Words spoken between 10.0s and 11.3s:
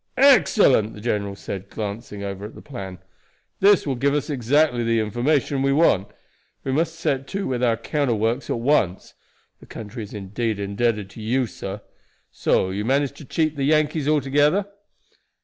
is indeed indebted to